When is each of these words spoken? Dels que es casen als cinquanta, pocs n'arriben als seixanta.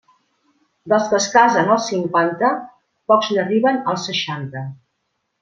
Dels 0.93 1.03
que 1.11 1.15
es 1.17 1.27
casen 1.35 1.69
als 1.75 1.89
cinquanta, 1.91 2.49
pocs 3.13 3.31
n'arriben 3.37 3.79
als 3.95 4.09
seixanta. 4.11 4.67